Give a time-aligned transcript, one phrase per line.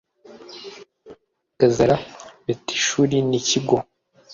[1.59, 1.97] gazara,
[2.45, 3.77] betishuri n'ikigo